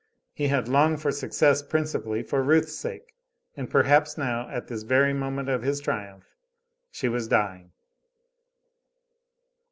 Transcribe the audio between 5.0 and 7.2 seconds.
moment of his triumph, she